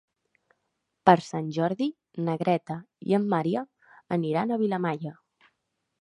Per 1.09 1.13
Sant 1.25 1.51
Jordi 1.57 1.87
na 2.29 2.35
Greta 2.43 2.79
i 3.11 3.15
en 3.21 3.29
Maria 3.37 3.65
aniran 4.19 4.55
a 4.57 4.63
Vilamalla. 4.67 5.17